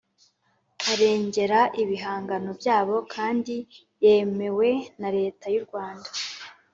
Arengera 0.91 1.59
ibihangano 1.81 2.49
byabo 2.59 2.95
kandi 3.13 3.55
yemewe 4.03 4.69
na 4.99 5.09
leta 5.17 5.45
y’u 5.53 5.63
Rwanda 5.67 6.09